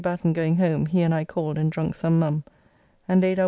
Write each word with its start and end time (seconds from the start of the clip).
Batten 0.01 0.33
going 0.33 0.55
home, 0.55 0.87
he 0.87 1.03
and 1.03 1.13
I 1.13 1.25
called 1.25 1.59
and 1.59 1.71
drunk 1.71 1.93
some 1.93 2.17
mum 2.17 2.43
[Mum. 3.07 3.21